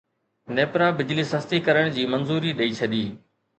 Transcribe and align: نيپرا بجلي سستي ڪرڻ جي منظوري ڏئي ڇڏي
نيپرا 0.55 0.87
بجلي 1.01 1.25
سستي 1.33 1.59
ڪرڻ 1.69 1.93
جي 1.99 2.09
منظوري 2.17 2.57
ڏئي 2.63 2.77
ڇڏي 2.83 3.07